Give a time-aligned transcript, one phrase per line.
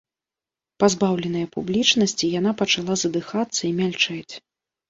[0.83, 4.31] Пазбаўленая публічнасці, яна пачала задыхацца і мяльчэць.